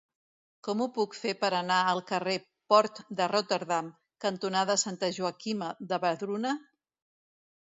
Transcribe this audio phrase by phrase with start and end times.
[0.67, 2.33] Com ho puc fer per anar al carrer
[2.73, 3.93] Port de Rotterdam
[4.25, 6.57] cantonada Santa Joaquima de Vedruna?